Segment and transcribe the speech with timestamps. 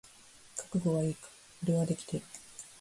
[0.55, 1.27] 覚悟はいいか？
[1.63, 2.23] 俺はできてる。